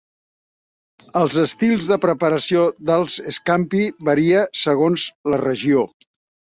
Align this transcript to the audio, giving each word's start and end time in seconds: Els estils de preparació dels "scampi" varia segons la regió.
Els 1.21 1.37
estils 1.43 1.91
de 1.91 1.99
preparació 2.07 2.65
dels 2.91 3.21
"scampi" 3.41 3.85
varia 4.11 4.45
segons 4.67 5.09
la 5.33 5.45
regió. 5.49 5.91